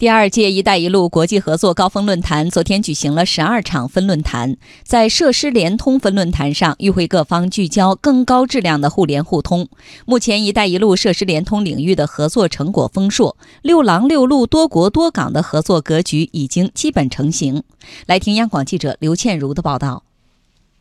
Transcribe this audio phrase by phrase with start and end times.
[0.00, 9.68] 第二届“一带一路”国际合作高峰论坛昨天举行了十二场分论坛，在设施联通分论坛上，与会各方聚焦更高质量的互联互通。
[10.06, 17.62] 目前，“一带一路”设施联通领域的合作成果丰硕，“六廊六路”多国多港的合作格局已经基本成型。
[18.06, 20.04] 来听央广记者刘倩茹的报道。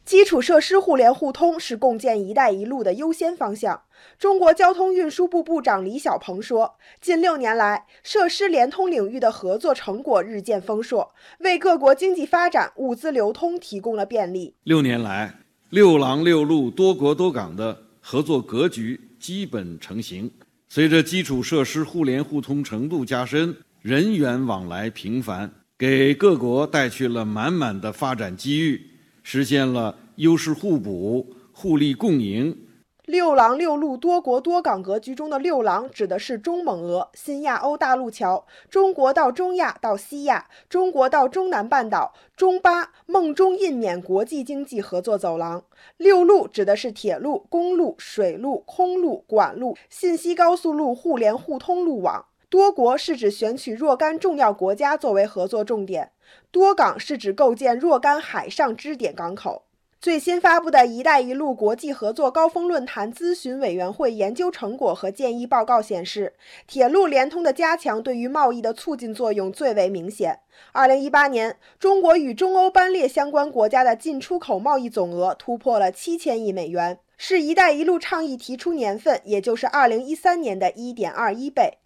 [0.09, 3.83] 基础设施互联互通是共建“一带一路”的优先方向。
[4.17, 14.55] 中国交通运输部部长李小鹏说：“近六年来，设施联通领域的合作成果日渐丰硕，为各国经济发展、物资流通提供了便利。
[14.63, 15.31] 六年来，
[15.69, 20.31] 六廊六路、多国多港的合作格局基本成型。
[20.69, 28.81] 随着基础设施互联互通程度加深，人员往来频繁，给各国带去了满满的发展机遇。”
[29.23, 32.69] 实现了优势互补、互利共赢。
[33.09, 45.63] 六廊六路多国多港格局中的六廊指的是中蒙俄、新亚欧大陆桥、中国到中亚到西亚、中国到中南半岛、中巴、孟中印缅国际经济合作走廊。
[45.97, 52.28] 六路指的是铁路、公路、水路、空路、管路、信息高速路互联互通路网。
[52.49, 56.11] 多国是指选取若干重要国家作为合作重点，
[56.49, 59.61] 多港是指构建若干海上支点港口。
[60.01, 66.33] 最新发布的一带一路国际合作高峰论坛咨询委员会研究成果和建议报告显示，
[66.65, 70.39] 铁路联通的加强对于贸易的促进作用最为明显。
[70.71, 81.77] 二零一八年，中国与中欧班列相关国家的进出口贸易总额突破了七千亿美元，是一带一路倡议提出年份，也就是二零一三年的一点二一倍。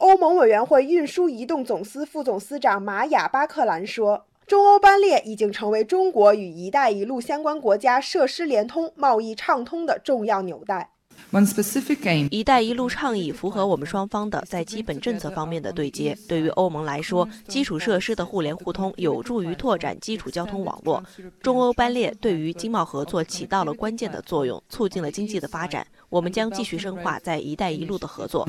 [0.00, 10.88] 欧盟委员会运输移动总司副总司长玛雅巴克兰说：“中欧班列已经成为中国与‘一带一路’相关国家设施联通、贸易畅通的重要纽带。
[12.30, 16.16] ”“一带一路”倡议符合我们双方的在基本政策方面的对接。
[16.26, 21.04] 对于欧盟来说，基础设施的互联互通有助于拓展基础交通网络。
[21.42, 25.86] 中欧班列对于经贸合作起到了关键的作用，促进了经济的发展。
[26.08, 28.48] 我们将继续深化在“一带一路”的合作。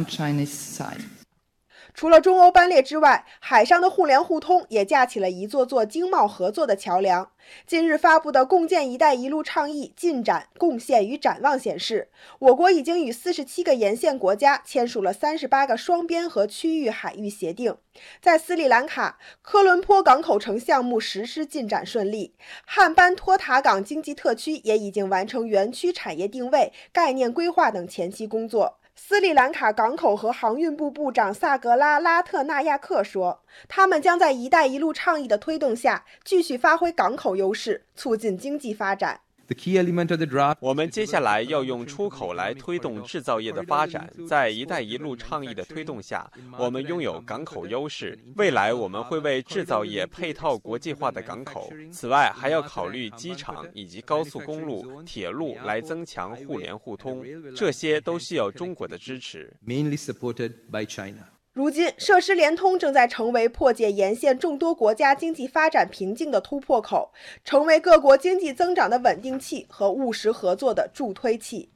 [1.94, 7.31] 除了中欧班列之外，海上的互联互通也架起了一座座经贸合作的桥梁。
[7.66, 12.09] 近日发布的共建“一带一路”倡议进展、贡献与展望显示，
[12.40, 17.75] 我国已经与四十七个沿线国家签署了三十八个双边和区域海域协定。
[18.22, 28.78] 在斯里兰卡，科伦坡港口城项目实施进展顺利，汉班托塔港经济特区也已经完成园区产业定位、概念规划等前期工作。
[28.96, 39.22] 斯里兰卡港口和航运部部长萨格拉拉特纳亚克说：“他们将在‘一带一路’倡议的推动下，继续发挥港口优势，促进经济发展。”
[40.59, 44.12] 我们接下来要用出口来推动制造业的发展。
[44.28, 48.17] 在“一带一路”倡议的推动下，我们拥有港口优势。
[48.35, 51.72] 未来我们会为制造业配套国际化的港口。
[51.91, 57.25] 此外，还要考虑机场以及高速公路、铁路来增强互联互通。
[57.56, 59.51] 这些都需要中国的支持。
[61.53, 67.12] 如今，设施联通正在成为破解沿线众多国家经济发展瓶颈的突破口，
[67.44, 71.72] 成为各国经济增长的稳定器和务实合作的助推器。